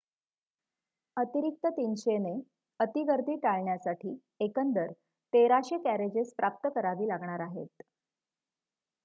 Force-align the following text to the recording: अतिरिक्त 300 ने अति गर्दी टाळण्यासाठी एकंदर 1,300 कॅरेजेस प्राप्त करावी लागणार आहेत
अतिरिक्त 1.17 1.67
300 1.75 2.15
ने 2.21 2.31
अति 2.79 3.03
गर्दी 3.03 3.35
टाळण्यासाठी 3.43 4.17
एकंदर 4.39 4.91
1,300 5.33 5.77
कॅरेजेस 5.83 6.33
प्राप्त 6.35 6.67
करावी 6.75 7.07
लागणार 7.07 7.39
आहेत 7.41 7.81